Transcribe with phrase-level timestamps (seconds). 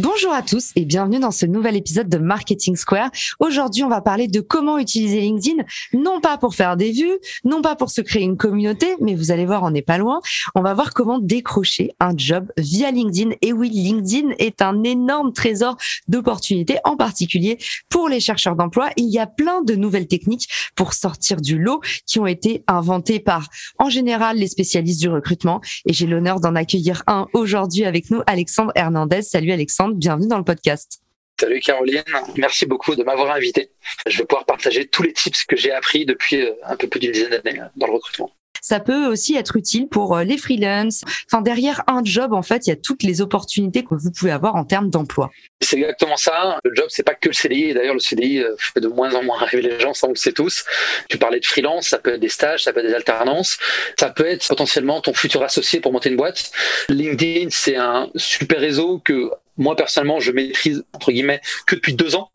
[0.00, 3.10] Bonjour à tous et bienvenue dans ce nouvel épisode de Marketing Square.
[3.40, 7.62] Aujourd'hui, on va parler de comment utiliser LinkedIn, non pas pour faire des vues, non
[7.62, 10.20] pas pour se créer une communauté, mais vous allez voir, on n'est pas loin.
[10.54, 13.30] On va voir comment décrocher un job via LinkedIn.
[13.42, 15.76] Et oui, LinkedIn est un énorme trésor
[16.06, 18.90] d'opportunités, en particulier pour les chercheurs d'emploi.
[18.96, 23.18] Il y a plein de nouvelles techniques pour sortir du lot qui ont été inventées
[23.18, 23.48] par,
[23.80, 25.60] en général, les spécialistes du recrutement.
[25.86, 29.22] Et j'ai l'honneur d'en accueillir un aujourd'hui avec nous, Alexandre Hernandez.
[29.22, 31.00] Salut Alexandre bienvenue dans le podcast.
[31.40, 32.02] Salut Caroline,
[32.36, 33.70] merci beaucoup de m'avoir invité.
[34.06, 36.98] Je vais pouvoir partager tous les tips que j'ai appris depuis euh, un peu plus
[36.98, 38.32] d'une dizaine d'années dans le recrutement.
[38.60, 41.02] Ça peut aussi être utile pour euh, les freelances.
[41.26, 44.32] Enfin, derrière un job, en fait, il y a toutes les opportunités que vous pouvez
[44.32, 45.30] avoir en termes d'emploi.
[45.60, 46.58] C'est exactement ça.
[46.64, 47.74] Le job, c'est pas que le CDI.
[47.74, 50.16] D'ailleurs, le CDI euh, fait de moins en moins rêver les gens, ça on le
[50.16, 50.64] sait tous.
[51.08, 53.58] Tu parlais de freelance, ça peut être des stages, ça peut être des alternances,
[53.98, 56.50] ça peut être potentiellement ton futur associé pour monter une boîte.
[56.88, 62.14] LinkedIn, c'est un super réseau que moi personnellement, je maîtrise entre guillemets que depuis deux
[62.14, 62.30] ans.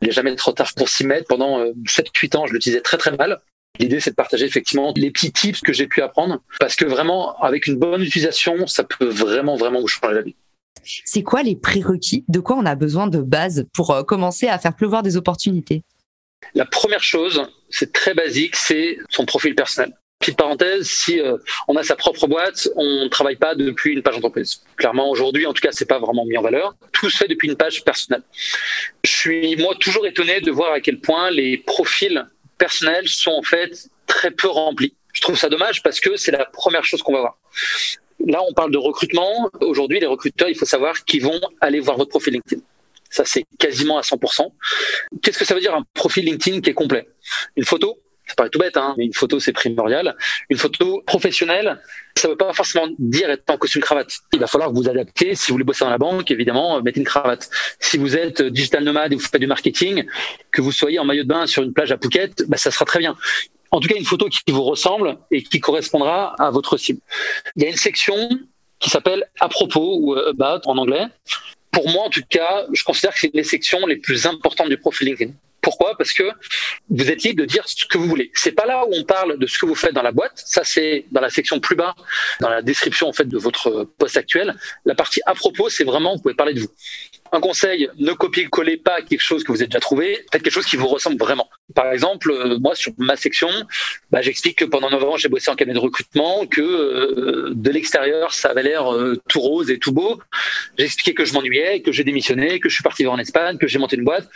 [0.00, 1.28] Il n'est jamais trop tard pour s'y mettre.
[1.28, 3.40] Pendant 7-8 euh, ans, je l'utilisais très très mal.
[3.78, 7.36] L'idée, c'est de partager effectivement les petits tips que j'ai pu apprendre, parce que vraiment,
[7.40, 10.36] avec une bonne utilisation, ça peut vraiment vraiment vous changer la vie.
[10.84, 12.24] C'est quoi les prérequis?
[12.28, 15.82] De quoi on a besoin de base pour euh, commencer à faire pleuvoir des opportunités?
[16.54, 19.94] La première chose, c'est très basique, c'est son profil personnel.
[20.24, 21.36] Petite parenthèse, si euh,
[21.68, 24.62] on a sa propre boîte, on ne travaille pas depuis une page entreprise.
[24.76, 26.74] Clairement, aujourd'hui, en tout cas, c'est pas vraiment mis en valeur.
[26.92, 28.22] Tout se fait depuis une page personnelle.
[29.04, 32.26] Je suis moi toujours étonné de voir à quel point les profils
[32.56, 34.94] personnels sont en fait très peu remplis.
[35.12, 37.38] Je trouve ça dommage parce que c'est la première chose qu'on va voir.
[38.26, 39.50] Là, on parle de recrutement.
[39.60, 42.62] Aujourd'hui, les recruteurs, il faut savoir qu'ils vont aller voir votre profil LinkedIn.
[43.10, 44.50] Ça, c'est quasiment à 100%.
[45.20, 47.06] Qu'est-ce que ça veut dire un profil LinkedIn qui est complet?
[47.56, 50.16] Une photo, ça paraît tout bête, hein, mais une photo c'est primordial.
[50.50, 51.80] Une photo professionnelle,
[52.16, 54.18] ça ne veut pas forcément dire être en costume cravate.
[54.32, 55.34] Il va falloir vous adaptez.
[55.34, 57.50] Si vous voulez bosser dans la banque, évidemment, mettez une cravate.
[57.80, 60.04] Si vous êtes digital nomade et vous faites du marketing,
[60.50, 62.84] que vous soyez en maillot de bain sur une plage à Phuket, bah, ça sera
[62.84, 63.16] très bien.
[63.70, 67.00] En tout cas, une photo qui vous ressemble et qui correspondra à votre cible.
[67.56, 68.28] Il y a une section
[68.78, 71.06] qui s'appelle à propos ou about en anglais.
[71.72, 74.78] Pour moi, en tout cas, je considère que c'est les sections les plus importantes du
[74.78, 75.32] profil LinkedIn.
[75.64, 75.96] Pourquoi?
[75.96, 76.24] Parce que
[76.90, 78.30] vous êtes libre de dire ce que vous voulez.
[78.34, 80.32] C'est pas là où on parle de ce que vous faites dans la boîte.
[80.36, 81.94] Ça, c'est dans la section plus bas,
[82.40, 84.54] dans la description en fait de votre poste actuel.
[84.84, 86.68] La partie à propos, c'est vraiment vous pouvez parler de vous
[87.34, 90.66] un conseil, ne copiez-collez pas quelque chose que vous avez déjà trouvé, faites quelque chose
[90.66, 91.48] qui vous ressemble vraiment.
[91.74, 93.48] Par exemple, euh, moi sur ma section,
[94.10, 97.70] bah, j'explique que pendant 9 ans j'ai bossé en cabinet de recrutement, que euh, de
[97.70, 100.20] l'extérieur ça avait l'air euh, tout rose et tout beau.
[100.78, 103.58] J'ai expliqué que je m'ennuyais, que j'ai démissionné, que je suis parti vivre en Espagne,
[103.58, 104.28] que j'ai monté une boîte.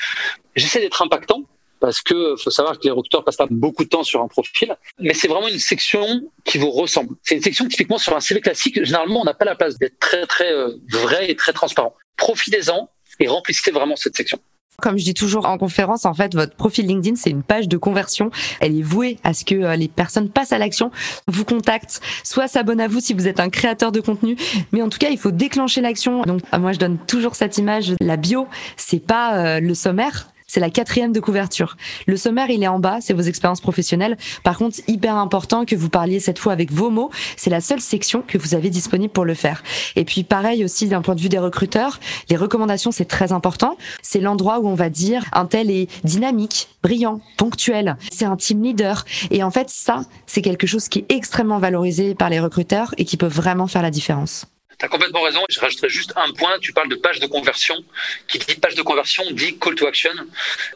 [0.57, 1.45] J'essaie d'être impactant
[1.81, 4.77] parce que faut savoir que les recruteurs passent pas beaucoup de temps sur un profil,
[4.99, 7.15] mais c'est vraiment une section qui vous ressemble.
[7.23, 8.85] C'est une section typiquement sur un CV classique.
[8.85, 10.53] Généralement, on n'a pas la place d'être très très
[10.89, 12.91] vrai et très transparent profitez-en
[13.21, 14.39] et remplissez vraiment cette section.
[14.81, 17.77] Comme je dis toujours en conférence, en fait, votre profil LinkedIn, c'est une page de
[17.77, 18.31] conversion.
[18.61, 20.93] Elle est vouée à ce que euh, les personnes passent à l'action,
[21.27, 24.37] vous contactent, soit s'abonnent à vous si vous êtes un créateur de contenu.
[24.71, 26.23] Mais en tout cas, il faut déclencher l'action.
[26.23, 27.95] Donc, moi, je donne toujours cette image.
[28.01, 28.47] La bio,
[28.77, 31.77] c'est pas euh, le sommaire, c'est la quatrième de couverture.
[32.07, 34.17] Le sommaire, il est en bas, c'est vos expériences professionnelles.
[34.43, 37.11] Par contre, hyper important que vous parliez cette fois avec vos mots.
[37.37, 39.63] C'est la seule section que vous avez disponible pour le faire.
[39.95, 42.01] Et puis, pareil aussi d'un point de vue des recruteurs,
[42.31, 43.77] les recommandations, c'est très important.
[44.03, 47.97] C'est l'endroit où on va dire un tel est dynamique, brillant, ponctuel.
[48.11, 49.05] C'est un team leader.
[49.31, 53.05] Et en fait, ça, c'est quelque chose qui est extrêmement valorisé par les recruteurs et
[53.05, 54.47] qui peut vraiment faire la différence.
[54.79, 55.41] Tu as complètement raison.
[55.49, 56.59] Je rajouterai juste un point.
[56.61, 57.77] Tu parles de page de conversion.
[58.29, 60.11] Qui dit page de conversion dit call to action.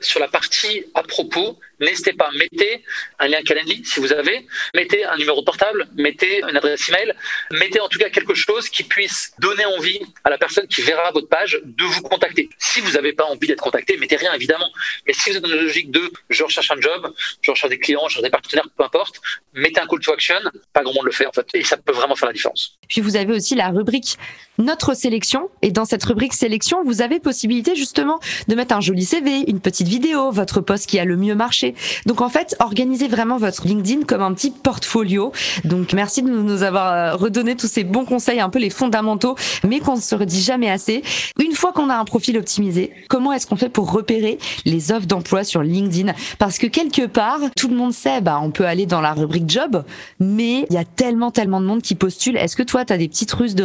[0.01, 2.85] Sur la partie à propos, n'hésitez pas, mettez
[3.19, 7.13] un lien Calendly si vous avez, mettez un numéro portable, mettez une adresse email,
[7.51, 11.11] mettez en tout cas quelque chose qui puisse donner envie à la personne qui verra
[11.13, 12.49] votre page de vous contacter.
[12.59, 14.69] Si vous n'avez pas envie d'être contacté, mettez rien évidemment.
[15.07, 17.79] Mais si vous êtes dans une logique de je recherche un job, je recherche des
[17.79, 19.21] clients, je recherche des partenaires, peu importe,
[19.53, 20.41] mettez un call to action.
[20.73, 22.79] Pas grand monde le fait en fait, et ça peut vraiment faire la différence.
[22.89, 24.19] Puis vous avez aussi la rubrique rubrique
[24.59, 25.49] notre sélection.
[25.63, 28.19] Et dans cette rubrique sélection, vous avez possibilité justement
[28.49, 31.75] de mettre un joli CV, une petite vidéo, votre poste qui a le mieux marché.
[32.07, 35.33] Donc en fait, organisez vraiment votre LinkedIn comme un petit portfolio.
[35.65, 39.37] Donc merci de nous avoir euh, redonné tous ces bons conseils, un peu les fondamentaux,
[39.67, 41.03] mais qu'on ne se redit jamais assez.
[41.43, 45.07] Une fois qu'on a un profil optimisé, comment est-ce qu'on fait pour repérer les offres
[45.07, 46.13] d'emploi sur LinkedIn?
[46.39, 49.49] Parce que quelque part, tout le monde sait, bah, on peut aller dans la rubrique
[49.49, 49.83] job,
[50.21, 52.37] mais il y a tellement, tellement de monde qui postule.
[52.37, 53.65] Est-ce que toi, tu as des petites ruses de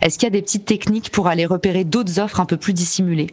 [0.00, 2.72] est-ce qu'il y a des petites techniques pour aller repérer d'autres offres un peu plus
[2.72, 3.28] dissimulées?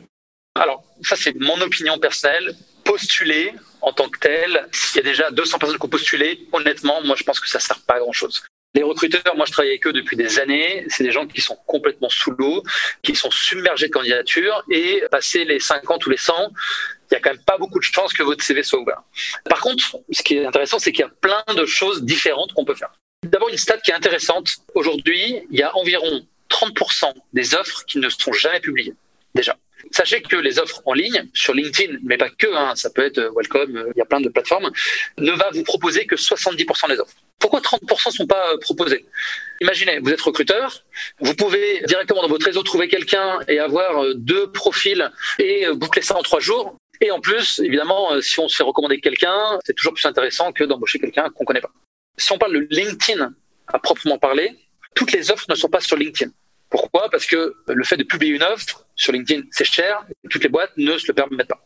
[0.55, 2.55] Alors, ça c'est mon opinion personnelle.
[2.83, 3.51] Postuler
[3.81, 7.15] en tant que tel, s'il y a déjà 200 personnes qui ont postulé, honnêtement, moi
[7.17, 8.43] je pense que ça ne sert pas à grand-chose.
[8.75, 11.57] Les recruteurs, moi je travaille avec eux depuis des années, c'est des gens qui sont
[11.65, 12.61] complètement sous l'eau,
[13.01, 16.33] qui sont submergés de candidatures et passer les 50 ou les 100,
[17.09, 19.01] il y a quand même pas beaucoup de chances que votre CV soit ouvert.
[19.49, 22.65] Par contre, ce qui est intéressant, c'est qu'il y a plein de choses différentes qu'on
[22.65, 22.91] peut faire.
[23.35, 24.49] D'abord, une stat qui est intéressante.
[24.75, 28.93] Aujourd'hui, il y a environ 30% des offres qui ne sont jamais publiées,
[29.33, 29.57] déjà.
[29.91, 33.17] Sachez que les offres en ligne, sur LinkedIn, mais pas que, hein, ça peut être
[33.17, 34.71] euh, Welcome, euh, il y a plein de plateformes,
[35.17, 37.13] ne va vous proposer que 70% des offres.
[37.39, 39.05] Pourquoi 30% ne sont pas euh, proposés
[39.61, 40.83] Imaginez, vous êtes recruteur,
[41.19, 46.17] vous pouvez directement dans votre réseau trouver quelqu'un et avoir deux profils et boucler ça
[46.17, 46.75] en trois jours.
[47.01, 50.63] Et en plus, évidemment, si on se fait recommander quelqu'un, c'est toujours plus intéressant que
[50.63, 51.71] d'embaucher quelqu'un qu'on ne connaît pas.
[52.17, 53.33] Si on parle de LinkedIn
[53.67, 54.55] à proprement parler,
[54.95, 56.31] toutes les offres ne sont pas sur LinkedIn.
[56.69, 57.09] Pourquoi?
[57.09, 60.71] Parce que le fait de publier une offre sur LinkedIn, c'est cher, toutes les boîtes
[60.77, 61.63] ne se le permettent pas.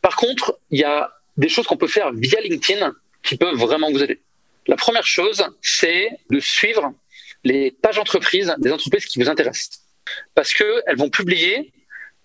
[0.00, 2.92] Par contre, il y a des choses qu'on peut faire via LinkedIn
[3.22, 4.20] qui peuvent vraiment vous aider.
[4.66, 6.92] La première chose, c'est de suivre
[7.44, 9.80] les pages entreprises des entreprises qui vous intéressent.
[10.34, 11.72] Parce qu'elles vont publier,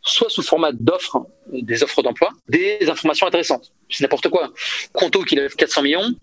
[0.01, 3.71] soit sous format d'offres, des offres d'emploi, des informations intéressantes.
[3.89, 4.53] C'est n'importe quoi.
[4.93, 6.15] Conto qui lève 400 millions,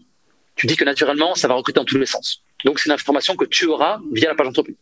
[0.57, 2.43] tu dis que naturellement, ça va recruter dans tous les sens.
[2.65, 4.77] Donc, c'est une information que tu auras via la page entreprise.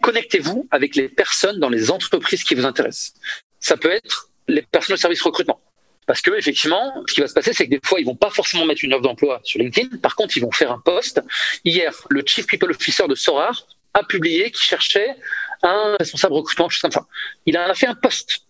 [0.00, 3.14] Connectez-vous avec les personnes dans les entreprises qui vous intéressent.
[3.60, 5.60] Ça peut être les personnes de service recrutement.
[6.06, 8.30] Parce que effectivement, ce qui va se passer, c'est que des fois, ils vont pas
[8.30, 9.96] forcément mettre une offre d'emploi sur LinkedIn.
[9.98, 11.22] Par contre, ils vont faire un post.
[11.64, 15.16] Hier, le Chief People Officer de Sorar a publié qu'il cherchait
[15.62, 17.06] un responsable recrutement, chose comme ça.
[17.46, 18.40] Il en a fait un post.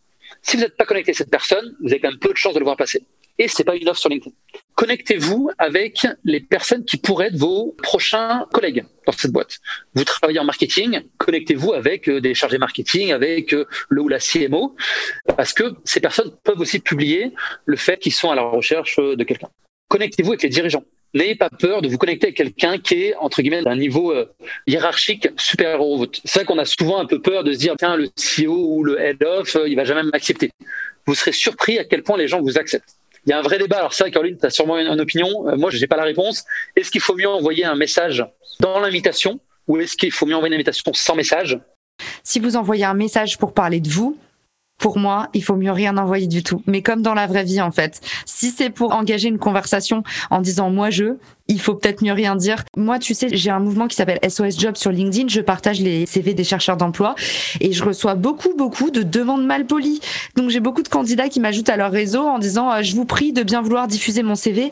[0.43, 2.55] Si vous n'êtes pas connecté à cette personne, vous avez quand même peu de chances
[2.55, 3.05] de le voir passer
[3.39, 4.35] et c'est pas une offre sur LinkedIn.
[4.75, 9.59] Connectez-vous avec les personnes qui pourraient être vos prochains collègues dans cette boîte.
[9.95, 14.19] Vous travaillez en marketing, connectez-vous avec euh, des chargés marketing, avec euh, le ou la
[14.19, 14.77] CMO,
[15.37, 17.33] parce que ces personnes peuvent aussi publier
[17.67, 19.49] le fait qu'ils sont à la recherche euh, de quelqu'un.
[19.89, 20.85] Connectez-vous avec les dirigeants.
[21.13, 24.13] N'ayez pas peur de vous connecter avec quelqu'un qui est, entre guillemets, d'un niveau
[24.67, 26.19] hiérarchique supérieur au vôtre.
[26.25, 28.83] C'est vrai qu'on a souvent un peu peur de se dire, tiens, le CEO ou
[28.83, 30.51] le head of, il va jamais m'accepter.
[31.07, 33.59] Vous serez surpris à quel point les gens vous acceptent il y a un vrai
[33.59, 33.79] débat.
[33.79, 35.49] Alors ça, Caroline, tu as sûrement une, opinion.
[35.49, 36.45] Euh, moi, je n'ai pas la réponse.
[36.77, 38.25] Est-ce qu'il faut mieux envoyer un message
[38.61, 41.59] dans l'invitation ou est-ce qu'il faut mieux envoyer une invitation sans message?
[42.23, 44.19] Si vous envoyez un message pour parler de vous,
[44.85, 46.61] pour moi, il faut mieux rien envoyer du tout.
[46.67, 48.03] Mais comme dans la vraie vie, en fait.
[48.27, 51.17] Si c'est pour engager une conversation en disant moi je,
[51.49, 52.65] il faut peut-être mieux rien dire.
[52.77, 55.29] Moi, tu sais, j'ai un mouvement qui s'appelle SOS Job sur LinkedIn.
[55.29, 57.15] Je partage les CV des chercheurs d'emploi
[57.61, 60.01] et je reçois beaucoup, beaucoup de demandes mal polies.
[60.37, 63.05] Donc, j'ai beaucoup de candidats qui m'ajoutent à leur réseau en disant, euh, je vous
[63.05, 64.71] prie de bien vouloir diffuser mon CV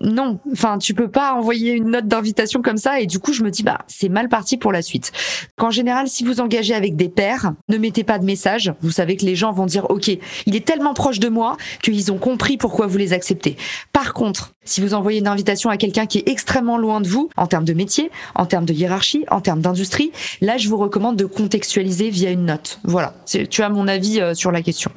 [0.00, 3.42] non, enfin tu peux pas envoyer une note d'invitation comme ça et du coup je
[3.42, 5.10] me dis bah c'est mal parti pour la suite.
[5.56, 8.72] Qu'en général si vous engagez avec des pairs, ne mettez pas de message.
[8.80, 10.10] Vous savez que les gens vont dire ok
[10.46, 13.56] il est tellement proche de moi qu'ils ont compris pourquoi vous les acceptez.
[13.92, 17.28] Par contre si vous envoyez une invitation à quelqu'un qui est extrêmement loin de vous
[17.36, 21.16] en termes de métier, en termes de hiérarchie, en termes d'industrie, là je vous recommande
[21.16, 22.78] de contextualiser via une note.
[22.84, 24.92] Voilà, tu as mon avis euh, sur la question.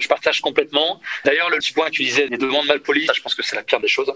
[0.00, 1.00] Je partage complètement.
[1.24, 3.56] D'ailleurs, le petit point que tu disais, des demandes mal polies, je pense que c'est
[3.56, 4.12] la pire des choses.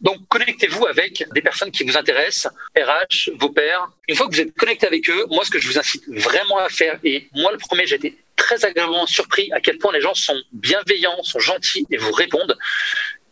[0.00, 3.88] Donc, connectez-vous avec des personnes qui vous intéressent, RH, vos pairs.
[4.08, 6.58] Une fois que vous êtes connecté avec eux, moi, ce que je vous incite vraiment
[6.58, 10.14] à faire, et moi, le premier, j'étais très agréablement surpris à quel point les gens
[10.14, 12.56] sont bienveillants, sont gentils et vous répondent.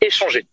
[0.00, 0.46] Échangez.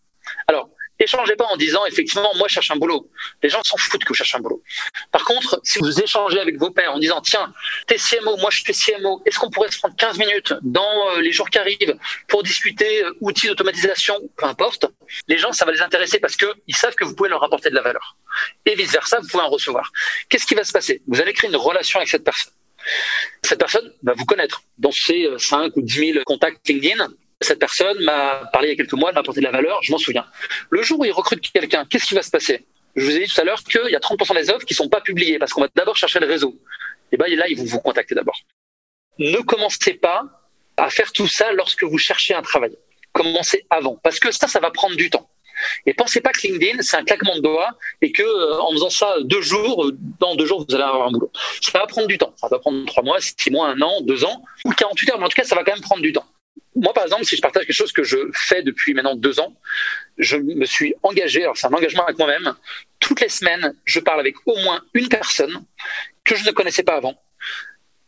[0.48, 0.70] Alors,
[1.04, 3.10] Échangez pas en disant effectivement moi je cherche un boulot.
[3.42, 4.64] Les gens s'en foutent que je cherche un boulot.
[5.12, 7.54] Par contre, si vous échangez avec vos pairs en disant tiens,
[7.88, 11.20] t'es CMO, moi je suis CMO, est-ce qu'on pourrait se prendre 15 minutes dans euh,
[11.20, 11.98] les jours qui arrivent
[12.30, 14.86] pour discuter euh, outils d'automatisation, peu importe,
[15.28, 17.70] les gens ça va les intéresser parce que ils savent que vous pouvez leur apporter
[17.70, 18.16] de la valeur.
[18.66, 19.92] Et vice versa, vous pouvez en recevoir.
[20.30, 21.02] Qu'est-ce qui va se passer?
[21.08, 22.54] Vous allez créer une relation avec cette personne.
[23.42, 27.10] Cette personne va vous connaître dans ses 5 euh, ou 10 000 contacts LinkedIn
[27.44, 29.92] cette personne m'a parlé il y a quelques mois, m'a apporté de la valeur, je
[29.92, 30.26] m'en souviens.
[30.70, 32.66] Le jour où il recrute quelqu'un, qu'est-ce qui va se passer?
[32.96, 34.78] Je vous ai dit tout à l'heure qu'il y a 30% des offres qui ne
[34.78, 36.60] sont pas publiées parce qu'on va d'abord chercher le réseau.
[37.12, 38.40] Et bien là, ils vont vous contacter d'abord.
[39.20, 40.24] Ne commencez pas
[40.78, 42.76] à faire tout ça lorsque vous cherchez un travail.
[43.12, 45.30] Commencez avant, parce que ça, ça va prendre du temps.
[45.86, 47.70] Et pensez pas que LinkedIn, c'est un claquement de doigts
[48.02, 51.12] et que euh, en faisant ça deux jours, dans deux jours, vous allez avoir un
[51.12, 51.32] boulot.
[51.62, 52.34] Ça va prendre du temps.
[52.38, 55.20] Ça va prendre trois mois, six mois, un an, deux ans ou 48 heures.
[55.20, 56.26] Mais en tout cas, ça va quand même prendre du temps.
[56.76, 59.56] Moi, par exemple, si je partage quelque chose que je fais depuis maintenant deux ans,
[60.18, 62.56] je me suis engagé, alors c'est un engagement avec moi-même,
[63.00, 65.66] toutes les semaines, je parle avec au moins une personne
[66.24, 67.22] que je ne connaissais pas avant.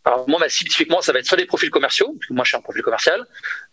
[0.06, 2.44] Alors moi, ma cible, typiquement, ça va être soit des profils commerciaux, parce que moi,
[2.44, 3.26] je suis un profil commercial,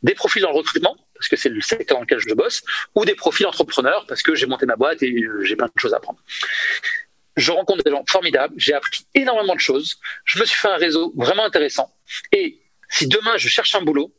[0.03, 2.63] des profils dans le recrutement, parce que c'est le secteur dans lequel je bosse,
[2.95, 5.73] ou des profils entrepreneurs, parce que j'ai monté ma boîte et euh, j'ai plein de
[5.77, 6.19] choses à apprendre.
[7.37, 10.77] Je rencontre des gens formidables, j'ai appris énormément de choses, je me suis fait un
[10.77, 11.95] réseau vraiment intéressant.
[12.33, 14.15] Et si demain, je cherche un boulot,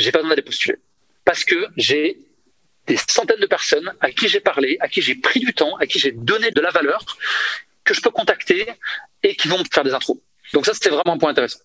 [0.00, 0.76] j'ai pas besoin d'aller postuler.
[1.24, 2.18] Parce que j'ai
[2.86, 5.86] des centaines de personnes à qui j'ai parlé, à qui j'ai pris du temps, à
[5.86, 7.04] qui j'ai donné de la valeur,
[7.84, 8.66] que je peux contacter
[9.22, 10.18] et qui vont me faire des intros.
[10.52, 11.60] Donc ça, c'était vraiment un point intéressant.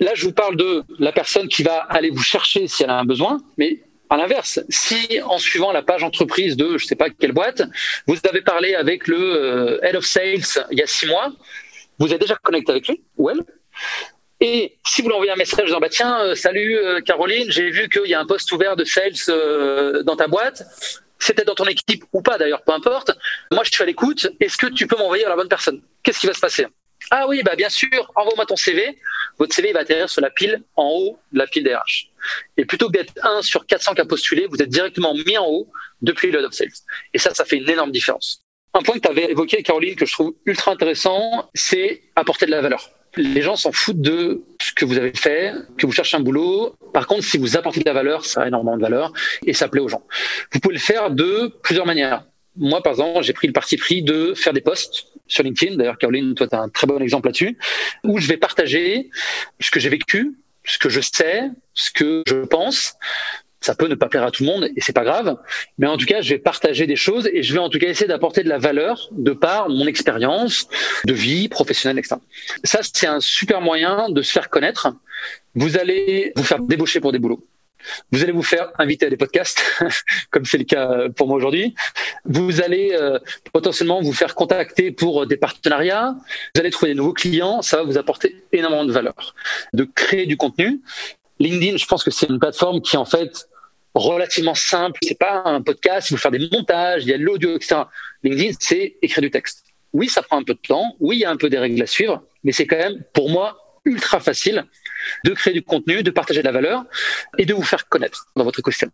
[0.00, 2.98] Là, je vous parle de la personne qui va aller vous chercher si elle a
[2.98, 7.10] un besoin, mais à l'inverse, si en suivant la page entreprise de je sais pas
[7.10, 7.62] quelle boîte,
[8.06, 11.32] vous avez parlé avec le euh, head of sales il y a six mois,
[11.98, 13.40] vous êtes déjà connecté avec lui ou elle,
[14.40, 17.70] et si vous lui envoyez un message en bah tiens euh, salut euh, Caroline, j'ai
[17.70, 19.12] vu qu'il y a un poste ouvert de sales
[20.04, 20.62] dans ta boîte,
[21.18, 23.12] c'était dans ton équipe ou pas d'ailleurs, peu importe.
[23.50, 24.28] Moi je suis à l'écoute.
[24.40, 25.80] Est-ce que tu peux m'envoyer à la bonne personne?
[26.02, 26.66] Qu'est-ce qui va se passer?
[27.10, 28.98] Ah oui, bah bien sûr, envoie-moi ton CV.
[29.38, 32.10] Votre CV va atterrir sur la pile en haut de la pile des RH.
[32.56, 35.46] Et plutôt que d'être 1 sur 400 qui a postulé, vous êtes directement mis en
[35.46, 35.70] haut
[36.02, 36.68] depuis le of sales.
[37.12, 38.42] Et ça, ça fait une énorme différence.
[38.72, 42.50] Un point que tu avais évoqué, Caroline, que je trouve ultra intéressant, c'est apporter de
[42.50, 42.90] la valeur.
[43.16, 46.74] Les gens s'en foutent de ce que vous avez fait, que vous cherchez un boulot.
[46.92, 49.12] Par contre, si vous apportez de la valeur, ça a énormément de valeur
[49.46, 50.02] et ça plaît aux gens.
[50.52, 52.24] Vous pouvez le faire de plusieurs manières.
[52.56, 55.76] Moi, par exemple, j'ai pris le parti pris de faire des posts sur LinkedIn.
[55.76, 57.58] D'ailleurs, Caroline, toi, tu as un très bon exemple là-dessus,
[58.04, 59.10] où je vais partager
[59.60, 62.94] ce que j'ai vécu, ce que je sais, ce que je pense.
[63.64, 65.38] Ça peut ne pas plaire à tout le monde et c'est pas grave,
[65.78, 67.88] mais en tout cas, je vais partager des choses et je vais en tout cas
[67.88, 70.68] essayer d'apporter de la valeur de par mon expérience
[71.06, 72.16] de vie professionnelle, etc.
[72.62, 74.94] Ça, c'est un super moyen de se faire connaître.
[75.54, 77.42] Vous allez vous faire débaucher pour des boulots.
[78.12, 79.62] Vous allez vous faire inviter à des podcasts,
[80.30, 81.74] comme c'est le cas pour moi aujourd'hui.
[82.26, 83.18] Vous allez euh,
[83.50, 86.14] potentiellement vous faire contacter pour des partenariats.
[86.54, 87.62] Vous allez trouver des nouveaux clients.
[87.62, 89.34] Ça va vous apporter énormément de valeur.
[89.72, 90.82] De créer du contenu.
[91.38, 93.48] LinkedIn, je pense que c'est une plateforme qui en fait
[93.94, 94.98] relativement simple.
[95.02, 96.10] C'est pas un podcast.
[96.10, 97.04] Il faut faire des montages.
[97.04, 97.82] Il y a l'audio, etc.
[98.22, 99.64] LinkedIn, c'est écrire du texte.
[99.92, 100.96] Oui, ça prend un peu de temps.
[101.00, 103.30] Oui, il y a un peu des règles à suivre, mais c'est quand même pour
[103.30, 104.64] moi ultra facile
[105.24, 106.84] de créer du contenu, de partager de la valeur
[107.38, 108.90] et de vous faire connaître dans votre écosystème.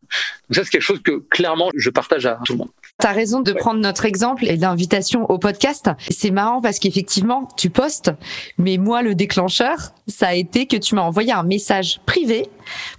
[0.48, 2.70] Donc ça, c'est quelque chose que clairement, je partage à tout le monde.
[3.00, 5.90] Tu as raison de prendre notre exemple et l'invitation au podcast.
[6.10, 8.10] C'est marrant parce qu'effectivement, tu postes,
[8.58, 12.46] mais moi, le déclencheur, ça a été que tu m'as envoyé un message privé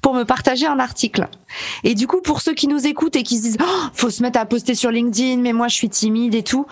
[0.01, 1.27] pour me partager un article.
[1.83, 4.23] Et du coup, pour ceux qui nous écoutent et qui se disent, oh, faut se
[4.23, 6.65] mettre à poster sur LinkedIn, mais moi, je suis timide et tout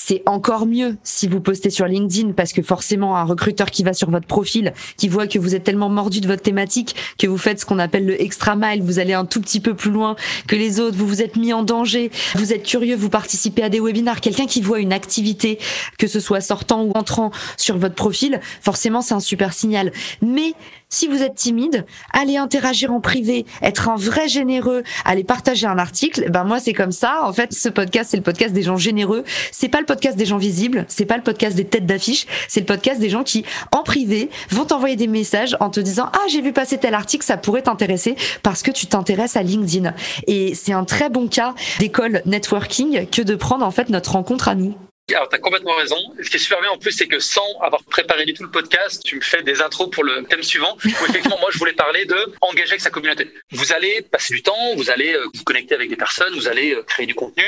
[0.00, 3.92] c'est encore mieux si vous postez sur LinkedIn parce que forcément un recruteur qui va
[3.92, 7.36] sur votre profil, qui voit que vous êtes tellement mordu de votre thématique que vous
[7.36, 10.14] faites ce qu'on appelle le extra mile, vous allez un tout petit peu plus loin
[10.46, 13.68] que les autres, vous vous êtes mis en danger, vous êtes curieux, vous participez à
[13.68, 15.58] des webinars, quelqu'un qui voit une activité,
[15.98, 19.92] que ce soit sortant ou entrant sur votre profil, forcément c'est un super signal.
[20.22, 20.54] Mais
[20.88, 25.78] si vous êtes timide, allez interagir en privé, être un vrai généreux, allez partager un
[25.78, 26.30] article.
[26.30, 27.20] Ben moi c'est comme ça.
[27.24, 29.24] En fait, ce podcast c'est le podcast des gens généreux.
[29.52, 30.86] C'est pas le podcast des gens visibles.
[30.88, 32.26] C'est pas le podcast des têtes d'affiche.
[32.48, 36.10] C'est le podcast des gens qui en privé vont t'envoyer des messages en te disant
[36.12, 39.92] ah j'ai vu passer tel article, ça pourrait t'intéresser parce que tu t'intéresses à LinkedIn.
[40.26, 44.48] Et c'est un très bon cas d'école networking que de prendre en fait notre rencontre
[44.48, 44.74] à nous.
[45.14, 45.96] Alors, tu as complètement raison.
[46.22, 48.50] Ce qui est super bien en plus, c'est que sans avoir préparé du tout le
[48.50, 51.72] podcast, tu me fais des intros pour le thème suivant, où effectivement, moi, je voulais
[51.72, 53.32] parler de engager avec sa communauté.
[53.52, 56.74] Vous allez passer du temps, vous allez euh, vous connecter avec des personnes, vous allez
[56.74, 57.44] euh, créer du contenu.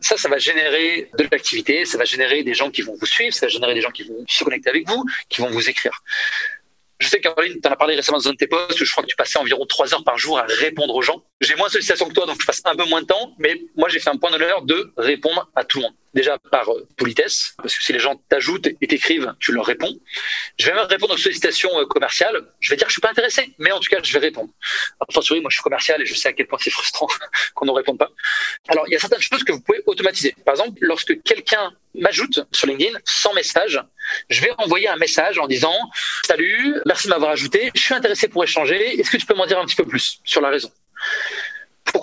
[0.00, 3.34] Ça, ça va générer de l'activité, ça va générer des gens qui vont vous suivre,
[3.34, 6.02] ça va générer des gens qui vont se connecter avec vous, qui vont vous écrire.
[7.02, 8.92] Je sais, Caroline, tu en as parlé récemment dans un de tes posts, où je
[8.92, 11.24] crois que tu passais environ trois heures par jour à répondre aux gens.
[11.42, 13.60] J'ai moins de sollicitations que toi, donc je passe un peu moins de temps, mais
[13.76, 16.86] moi, j'ai fait un point d'honneur de répondre à tout le monde déjà par euh,
[16.96, 19.98] politesse, parce que si les gens t'ajoutent et t'écrivent, tu leur réponds.
[20.58, 22.36] Je vais même répondre aux sollicitations euh, commerciales.
[22.60, 24.50] Je vais dire que je suis pas intéressé, mais en tout cas, je vais répondre.
[25.00, 27.08] Enfin, moi, je suis commercial et je sais à quel point c'est frustrant
[27.54, 28.10] qu'on ne réponde pas.
[28.68, 30.34] Alors, il y a certaines choses que vous pouvez automatiser.
[30.44, 33.80] Par exemple, lorsque quelqu'un m'ajoute sur LinkedIn sans message,
[34.28, 35.74] je vais envoyer un message en disant
[36.24, 39.46] Salut, merci de m'avoir ajouté, je suis intéressé pour échanger, est-ce que tu peux m'en
[39.46, 40.70] dire un petit peu plus sur la raison?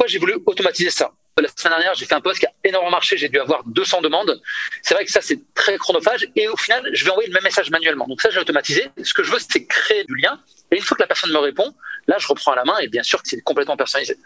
[0.09, 1.11] J'ai voulu automatiser ça
[1.41, 3.17] la semaine dernière, j'ai fait un post qui a énormément marché.
[3.17, 4.41] J'ai dû avoir 200 demandes.
[4.81, 6.27] C'est vrai que ça, c'est très chronophage.
[6.35, 8.07] Et au final, je vais envoyer le même message manuellement.
[8.07, 8.89] Donc ça, j'ai automatisé.
[9.03, 10.39] Ce que je veux, c'est créer du lien.
[10.71, 11.73] Et une fois que la personne me répond,
[12.07, 12.77] là, je reprends à la main.
[12.79, 14.17] Et bien sûr que c'est complètement personnalisé.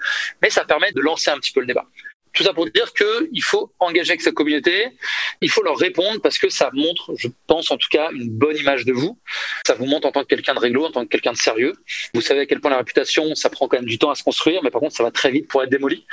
[0.41, 1.85] Mais ça permet de lancer un petit peu le débat.
[2.33, 4.89] Tout ça pour dire qu'il faut engager avec sa communauté,
[5.41, 8.57] il faut leur répondre parce que ça montre, je pense en tout cas, une bonne
[8.57, 9.19] image de vous.
[9.65, 11.73] Ça vous montre en tant que quelqu'un de réglo, en tant que quelqu'un de sérieux.
[12.13, 14.23] Vous savez à quel point la réputation, ça prend quand même du temps à se
[14.23, 16.05] construire, mais par contre, ça va très vite pour être démoli.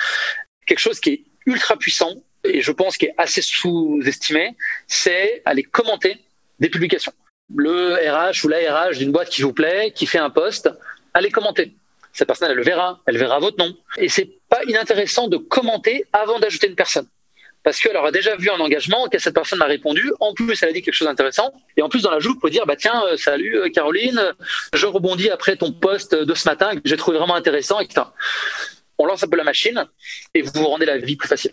[0.67, 5.63] Quelque chose qui est ultra puissant et je pense qui est assez sous-estimé, c'est aller
[5.63, 6.19] commenter
[6.59, 7.13] des publications.
[7.55, 10.71] Le RH ou la RH d'une boîte qui vous plaît, qui fait un post,
[11.15, 11.75] allez commenter
[12.13, 13.75] cette personne, elle le verra, elle verra votre nom.
[13.97, 17.07] Et c'est pas inintéressant de commenter avant d'ajouter une personne.
[17.63, 20.71] Parce qu'elle aura déjà vu un engagement, que cette personne m'a répondu, en plus elle
[20.71, 23.03] a dit quelque chose d'intéressant, et en plus dans l'ajout, vous pouvez dire, bah tiens,
[23.07, 24.35] euh, salut euh, Caroline,
[24.73, 28.03] je rebondis après ton post de ce matin que j'ai trouvé vraiment intéressant, etc.
[28.99, 29.87] On lance un peu la machine,
[30.35, 31.53] et vous vous rendez la vie plus facile.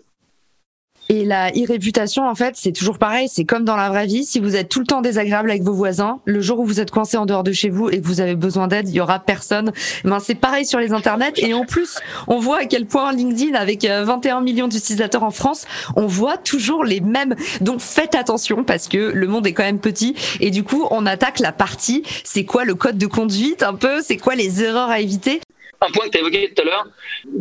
[1.10, 3.30] Et la irréputation, en fait, c'est toujours pareil.
[3.30, 4.26] C'est comme dans la vraie vie.
[4.26, 6.92] Si vous êtes tout le temps désagréable avec vos voisins, le jour où vous êtes
[6.92, 9.20] coincé en dehors de chez vous et que vous avez besoin d'aide, il y aura
[9.20, 9.72] personne.
[10.04, 11.34] Ben, c'est pareil sur les internets.
[11.38, 15.32] Et en plus, on voit à quel point LinkedIn, avec 21 euh, millions d'utilisateurs en
[15.32, 17.36] France, on voit toujours les mêmes.
[17.62, 20.16] Donc, faites attention parce que le monde est quand même petit.
[20.40, 22.04] Et du coup, on attaque la partie.
[22.24, 24.02] C'est quoi le code de conduite un peu?
[24.02, 25.42] C'est quoi les erreurs à éviter?
[25.82, 26.88] Un point que tu as évoqué tout à l'heure,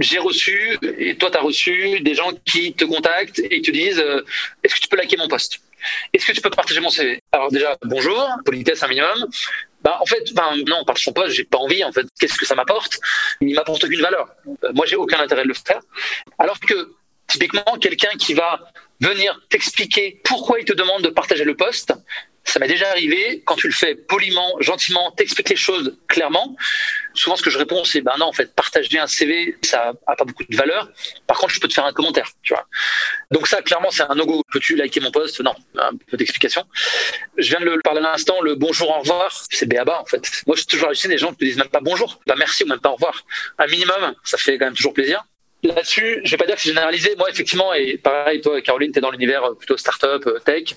[0.00, 3.98] j'ai reçu, et toi tu as reçu, des gens qui te contactent et te disent
[3.98, 4.22] euh,
[4.62, 5.60] Est-ce que tu peux liker mon poste
[6.12, 9.26] Est-ce que tu peux partager mon CV Alors, déjà, bonjour, politesse un minimum.
[9.82, 11.84] Bah, en fait, ben, non, par son poste, j'ai pas envie.
[11.84, 12.98] En fait, qu'est-ce que ça m'apporte?
[13.40, 14.28] Il m'apporte aucune valeur.
[14.64, 15.80] Euh, moi, j'ai aucun intérêt de le faire.
[16.38, 16.94] Alors que,
[17.28, 21.92] typiquement, quelqu'un qui va venir t'expliquer pourquoi il te demande de partager le poste,
[22.46, 26.56] ça m'est déjà arrivé, quand tu le fais poliment, gentiment, t'expliques les choses clairement.
[27.14, 30.16] Souvent, ce que je réponds, c'est ben non, en fait, partager un CV, ça a
[30.16, 30.88] pas beaucoup de valeur.
[31.26, 32.66] Par contre, je peux te faire un commentaire, tu vois.
[33.30, 34.42] Donc ça, clairement, c'est un no-go.
[34.52, 35.40] Peux-tu liker mon post?
[35.40, 36.64] Non, un peu d'explication.
[37.36, 40.42] Je viens de le parler à l'instant, le bonjour, au revoir, c'est béaba, en fait.
[40.46, 42.64] Moi, je suis toujours halluciné des gens qui te disent même pas bonjour, bah merci
[42.64, 43.24] ou même pas au revoir.
[43.58, 45.24] Un minimum, ça fait quand même toujours plaisir.
[45.62, 47.14] Là-dessus, je vais pas dire que c'est généralisé.
[47.16, 50.74] Moi, effectivement, et pareil, toi, Caroline, tu es dans l'univers euh, plutôt start-up, euh, tech.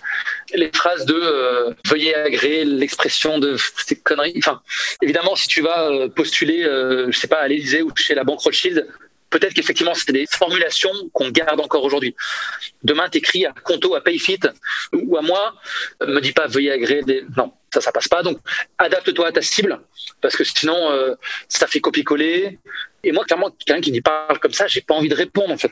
[0.53, 4.33] Les phrases de euh, veuillez agréer l'expression de ces conneries.
[4.37, 4.61] Enfin,
[5.01, 8.87] évidemment, si tu vas postuler, je sais pas, à l'Élysée ou chez la banque Rothschild,
[9.29, 12.15] peut-être qu'effectivement, c'est des formulations qu'on garde encore aujourd'hui.
[12.83, 14.39] Demain, t'écris à Conto, à Payfit
[14.93, 15.55] ou à moi,
[16.01, 17.23] me dis pas veuillez agréer des.
[17.37, 18.23] Non, ça, ça passe pas.
[18.23, 18.39] Donc,
[18.77, 19.79] adapte-toi à ta cible
[20.21, 21.15] parce que sinon,
[21.47, 22.59] ça fait copier-coller.
[23.03, 25.57] Et moi, clairement, quelqu'un qui dit parle comme ça, j'ai pas envie de répondre en
[25.57, 25.71] fait.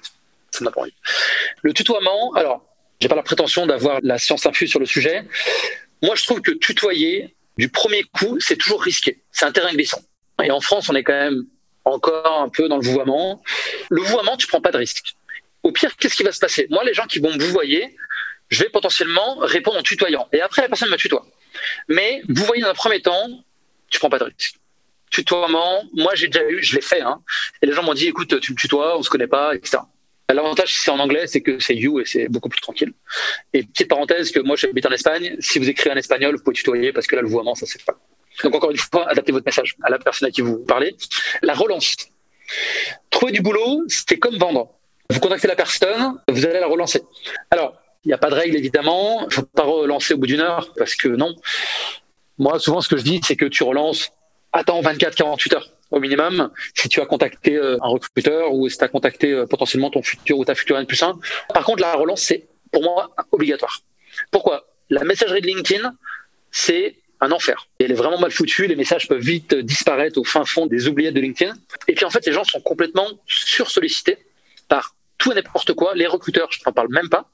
[0.52, 0.94] Ça m'a pas envie.
[1.62, 2.64] Le tutoiement, alors,
[3.00, 5.26] j'ai pas la prétention d'avoir la science infuse sur le sujet.
[6.02, 9.22] Moi, je trouve que tutoyer du premier coup, c'est toujours risqué.
[9.32, 10.02] C'est un terrain glissant.
[10.44, 11.46] Et en France, on est quand même
[11.92, 13.42] encore un peu dans le vouvoiement.
[13.90, 15.16] Le vouvoiement, tu prends pas de risque.
[15.64, 16.68] Au pire, qu'est-ce qui va se passer?
[16.70, 17.96] Moi, les gens qui vont me vouvoyer,
[18.50, 20.28] je vais potentiellement répondre en tutoyant.
[20.32, 21.26] Et après, la personne me tutoie.
[21.88, 23.28] Mais vous voyez dans un premier temps,
[23.90, 24.56] tu prends pas de risque
[25.10, 27.22] tutoiement, moi j'ai déjà eu, je l'ai fait, hein,
[27.62, 29.78] et les gens m'ont dit écoute, tu me tutoies, on se connaît pas, etc.
[30.30, 32.92] L'avantage, si c'est en anglais, c'est que c'est you et c'est beaucoup plus tranquille.
[33.54, 36.56] Et petite parenthèse, que moi j'habite en Espagne, si vous écrivez en espagnol, vous pouvez
[36.56, 37.98] tutoyer parce que là le vouvoiement, ça c'est pas.
[38.44, 40.96] Donc encore une fois, adaptez votre message à la personne à qui vous parlez.
[41.42, 41.96] La relance.
[43.10, 44.70] Trouver du boulot, c'est comme vendre.
[45.10, 47.02] Vous contactez la personne, vous allez la relancer.
[47.52, 50.28] Alors, il n'y a pas de règle évidemment, il ne faut pas relancer au bout
[50.28, 51.36] d'une heure parce que non.
[52.38, 54.12] Moi, souvent, ce que je dis, c'est que tu relances
[54.54, 58.84] attends 24-48 heures au minimum si tu as contacté euh, un recruteur ou si tu
[58.84, 61.20] as contacté euh, potentiellement ton futur ou ta future N plus 1.
[61.54, 63.82] Par contre, la relance, c'est pour moi obligatoire.
[64.32, 64.66] Pourquoi?
[64.90, 65.94] La messagerie de LinkedIn,
[66.52, 67.68] c'est un enfer.
[67.80, 71.14] Elle est vraiment mal foutue, les messages peuvent vite disparaître au fin fond des oubliettes
[71.14, 71.54] de LinkedIn.
[71.88, 74.18] Et puis en fait, les gens sont complètement sursollicités
[74.68, 75.96] par tout et n'importe quoi.
[75.96, 77.30] Les recruteurs, je n'en parle même pas.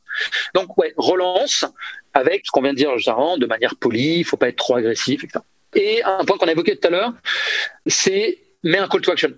[0.53, 1.65] Donc ouais, relance
[2.13, 4.75] avec ce qu'on vient de dire genre, de manière polie, il faut pas être trop
[4.75, 5.39] agressif, etc.
[5.75, 7.13] Et un point qu'on a évoqué tout à l'heure,
[7.87, 9.33] c'est mets un call to action.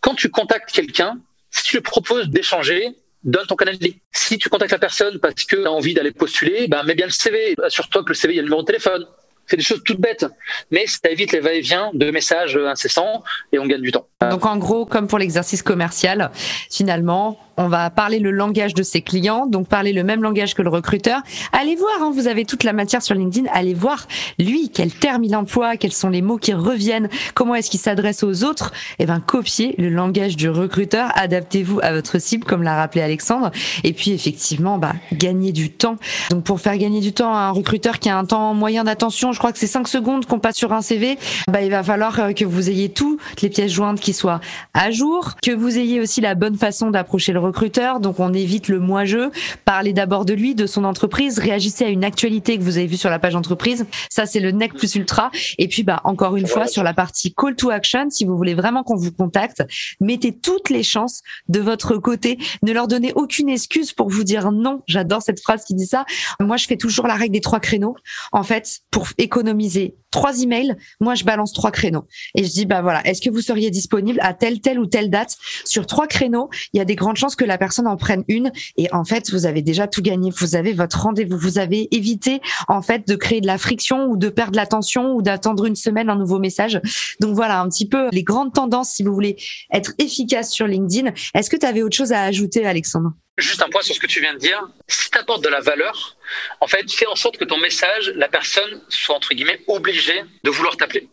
[0.00, 1.18] Quand tu contactes quelqu'un,
[1.50, 5.34] si tu lui proposes d'échanger, donne ton canal de Si tu contactes la personne parce
[5.34, 7.54] que tu as envie d'aller postuler, ben mets bien le CV.
[7.62, 9.06] Assure-toi que le CV, il y a le numéro de téléphone.
[9.50, 10.26] C'est des choses toutes bêtes,
[10.70, 14.06] mais ça évite les va-et-vient de messages incessants et on gagne du temps.
[14.30, 16.30] Donc en gros, comme pour l'exercice commercial,
[16.70, 20.62] finalement, on va parler le langage de ses clients, donc parler le même langage que
[20.62, 21.20] le recruteur.
[21.52, 24.06] Allez voir, hein, vous avez toute la matière sur LinkedIn, allez voir
[24.38, 28.22] lui, quel terme il emploie, quels sont les mots qui reviennent, comment est-ce qu'il s'adresse
[28.22, 28.72] aux autres.
[28.98, 33.02] Et eh ben, copiez le langage du recruteur, adaptez-vous à votre cible, comme l'a rappelé
[33.02, 33.50] Alexandre.
[33.84, 35.96] Et puis, effectivement, bah, gagner du temps.
[36.30, 39.32] Donc, pour faire gagner du temps à un recruteur qui a un temps moyen d'attention,
[39.32, 42.18] je crois que c'est 5 secondes qu'on passe sur un CV, bah, il va falloir
[42.20, 44.40] euh, que vous ayez toutes les pièces jointes qui soient
[44.72, 48.32] à jour, que vous ayez aussi la bonne façon d'approcher le recruteur recruteur, donc on
[48.32, 49.30] évite le moi-je.
[49.64, 52.96] Parlez d'abord de lui, de son entreprise, réagissez à une actualité que vous avez vue
[52.96, 53.86] sur la page entreprise.
[54.08, 55.30] Ça, c'est le nec plus ultra.
[55.58, 58.54] Et puis, bah, encore une fois, sur la partie call to action, si vous voulez
[58.54, 59.64] vraiment qu'on vous contacte,
[60.00, 62.38] mettez toutes les chances de votre côté.
[62.62, 64.82] Ne leur donnez aucune excuse pour vous dire non.
[64.86, 66.04] J'adore cette phrase qui dit ça.
[66.38, 67.96] Moi, je fais toujours la règle des trois créneaux.
[68.32, 72.82] En fait, pour économiser trois emails, moi je balance trois créneaux et je dis bah
[72.82, 75.36] voilà, est-ce que vous seriez disponible à telle telle ou telle date?
[75.64, 78.52] Sur trois créneaux Il y a des grandes chances que la personne en prenne une
[78.76, 80.30] et en fait vous avez déjà tout gagné.
[80.30, 84.18] Vous avez votre rendez-vous, vous avez évité en fait de créer de la friction ou
[84.18, 86.78] de perdre l'attention ou d'attendre une semaine un nouveau message.
[87.18, 89.36] Donc voilà un petit peu les grandes tendances si vous voulez
[89.72, 91.12] être efficace sur LinkedIn.
[91.34, 93.14] Est-ce que tu avais autre chose à ajouter, Alexandre?
[93.38, 94.60] Juste un point sur ce que tu viens de dire.
[94.86, 96.18] Si tu apportes de la valeur,
[96.60, 100.50] en fait, fais en sorte que ton message, la personne soit entre guillemets obligée de
[100.50, 101.08] vouloir t'appeler.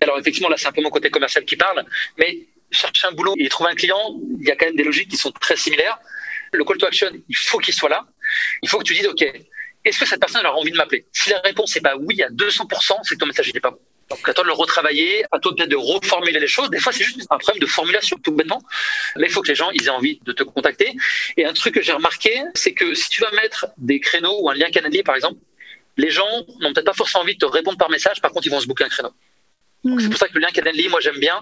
[0.00, 1.84] Alors effectivement, là, c'est un peu mon côté commercial qui parle,
[2.18, 5.08] mais chercher un boulot et trouver un client, il y a quand même des logiques
[5.08, 5.98] qui sont très similaires.
[6.52, 8.06] Le call to action, il faut qu'il soit là.
[8.62, 9.22] Il faut que tu dises, OK,
[9.84, 11.06] est-ce que cette personne aura envie de m'appeler?
[11.12, 13.78] Si la réponse n'est pas oui à 200%, c'est que ton message n'est pas bon.
[14.10, 16.68] Donc, à toi de le retravailler, à toi peut-être de reformuler les choses.
[16.70, 18.60] Des fois, c'est juste un problème de formulation, tout bêtement.
[19.16, 20.92] Mais il faut que les gens ils aient envie de te contacter.
[21.36, 24.50] Et un truc que j'ai remarqué, c'est que si tu vas mettre des créneaux ou
[24.50, 25.38] un lien canadier, par exemple,
[25.96, 26.28] les gens
[26.60, 28.20] n'ont peut-être pas forcément envie de te répondre par message.
[28.20, 29.12] Par contre, ils vont se booker un créneau.
[29.84, 31.40] C'est pour ça que le lien Calendly, moi, j'aime bien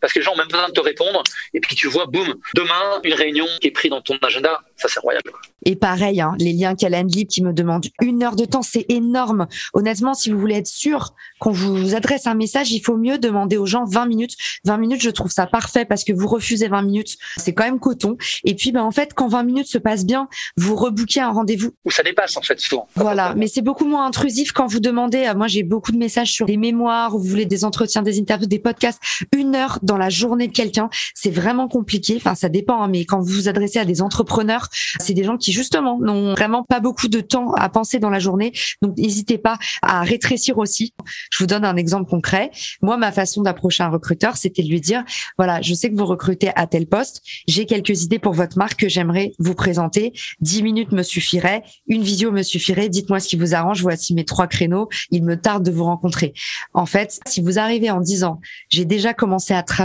[0.00, 1.22] parce que les gens ont même besoin de te répondre.
[1.54, 4.88] Et puis tu vois, boum, demain, une réunion qui est prise dans ton agenda, ça
[4.88, 5.22] c'est royal.
[5.64, 9.48] Et pareil, hein, les liens Calendly qui me demandent une heure de temps, c'est énorme.
[9.74, 13.56] Honnêtement, si vous voulez être sûr qu'on vous adresse un message, il faut mieux demander
[13.56, 14.36] aux gens 20 minutes.
[14.64, 17.80] 20 minutes, je trouve ça parfait parce que vous refusez 20 minutes, c'est quand même
[17.80, 18.16] coton.
[18.44, 21.72] Et puis, ben, en fait, quand 20 minutes se passent bien, vous rebookez un rendez-vous.
[21.84, 22.88] Ou ça dépasse, en fait, souvent.
[22.94, 26.32] Voilà, mais c'est beaucoup moins intrusif quand vous demandez, euh, moi j'ai beaucoup de messages
[26.32, 29.00] sur des mémoires, vous voulez des entretiens, des interviews, des podcasts,
[29.36, 32.14] une heure dans la journée de quelqu'un, c'est vraiment compliqué.
[32.16, 34.68] Enfin, ça dépend, hein, mais quand vous vous adressez à des entrepreneurs,
[35.00, 38.18] c'est des gens qui justement n'ont vraiment pas beaucoup de temps à penser dans la
[38.20, 38.52] journée.
[38.82, 40.94] Donc, n'hésitez pas à rétrécir aussi.
[41.30, 42.50] Je vous donne un exemple concret.
[42.82, 45.04] Moi, ma façon d'approcher un recruteur, c'était de lui dire,
[45.38, 47.22] voilà, je sais que vous recrutez à tel poste.
[47.48, 50.12] J'ai quelques idées pour votre marque que j'aimerais vous présenter.
[50.40, 51.62] Dix minutes me suffirait.
[51.86, 52.90] Une visio me suffirait.
[52.90, 53.80] Dites-moi ce qui vous arrange.
[53.82, 54.88] Voici mes trois créneaux.
[55.10, 56.34] Il me tarde de vous rencontrer.
[56.74, 59.77] En fait, si vous arrivez en disant, j'ai déjà commencé à travailler,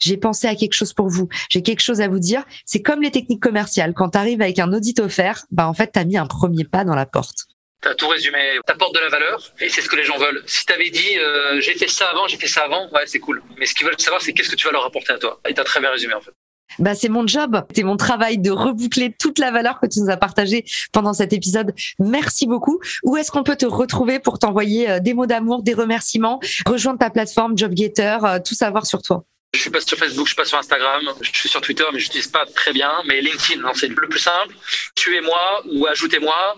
[0.00, 3.02] j'ai pensé à quelque chose pour vous, j'ai quelque chose à vous dire, c'est comme
[3.02, 3.94] les techniques commerciales.
[3.94, 6.64] Quand tu arrives avec un audit offert, bah, en fait, tu as mis un premier
[6.64, 7.46] pas dans la porte.
[7.82, 8.58] Tu as tout résumé.
[8.66, 10.42] Tu apportes de la valeur et c'est ce que les gens veulent.
[10.46, 13.18] Si tu avais dit euh, j'ai fait ça avant, j'ai fait ça avant, ouais, c'est
[13.18, 13.42] cool.
[13.58, 15.40] Mais ce qu'ils veulent savoir, c'est qu'est-ce que tu vas leur apporter à toi.
[15.48, 16.32] Et tu as très bien résumé en fait.
[16.78, 20.10] Bah, c'est mon job, c'est mon travail de reboucler toute la valeur que tu nous
[20.10, 21.72] as partagée pendant cet épisode.
[21.98, 22.80] Merci beaucoup.
[23.02, 26.98] Où est-ce qu'on peut te retrouver pour t'envoyer euh, des mots d'amour, des remerciements, rejoindre
[26.98, 29.24] ta plateforme JobGator, euh, tout savoir sur toi?
[29.54, 31.98] Je suis pas sur Facebook, je suis pas sur Instagram, je suis sur Twitter, mais
[31.98, 32.90] je n'utilise pas très bien.
[33.06, 34.54] Mais LinkedIn, c'est le plus simple.
[34.94, 36.56] Tuez-moi ou ajoutez-moi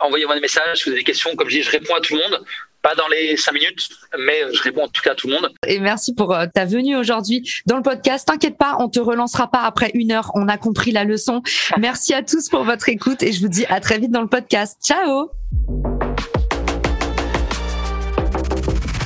[0.00, 1.34] envoyez-moi des messages, si vous avez des questions.
[1.36, 2.44] Comme je dis, je réponds à tout le monde.
[2.82, 3.88] Pas dans les cinq minutes,
[4.18, 5.50] mais je réponds en tout cas à tout le monde.
[5.66, 8.26] Et merci pour euh, ta venue aujourd'hui dans le podcast.
[8.26, 10.30] T'inquiète pas, on te relancera pas après une heure.
[10.34, 11.42] On a compris la leçon.
[11.78, 14.28] Merci à tous pour votre écoute et je vous dis à très vite dans le
[14.28, 14.78] podcast.
[14.82, 15.30] Ciao!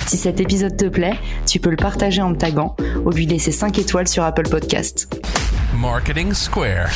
[0.06, 3.50] Si cet épisode te plaît, tu peux le partager en me taguant ou lui laisser
[3.50, 5.08] 5 étoiles sur Apple Podcast.
[5.74, 6.90] Marketing Square.